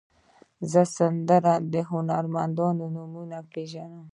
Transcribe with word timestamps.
زه 0.71 0.81
د 0.87 0.89
سندرو 0.95 1.55
د 1.73 1.75
هنرمندانو 1.91 2.85
نومونه 2.95 3.37
پیژنم. 3.51 4.05